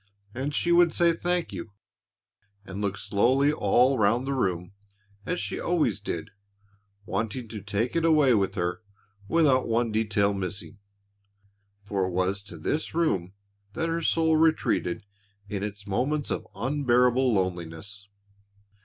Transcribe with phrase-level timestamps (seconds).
[0.33, 1.73] And she would say, "Thank you,"
[2.65, 4.71] and look slowly all round the room,
[5.27, 6.31] as she always did,
[7.05, 8.81] wanting to take it away with her
[9.27, 10.79] without one detail missing,
[11.83, 13.33] for it was to this room
[13.73, 15.05] that her soul retreated
[15.47, 18.07] in its moments of unbearable loneliness.